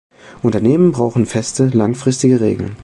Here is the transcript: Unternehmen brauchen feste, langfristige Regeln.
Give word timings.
Unternehmen 0.41 0.93
brauchen 0.93 1.27
feste, 1.27 1.65
langfristige 1.67 2.41
Regeln. 2.41 2.75